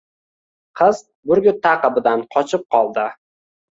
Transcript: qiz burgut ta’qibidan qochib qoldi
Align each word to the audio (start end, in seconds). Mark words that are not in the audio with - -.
qiz 0.81 1.03
burgut 1.33 1.61
ta’qibidan 1.69 2.27
qochib 2.37 2.69
qoldi 2.77 3.11